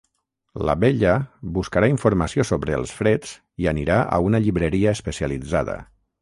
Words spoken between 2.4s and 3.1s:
sobre els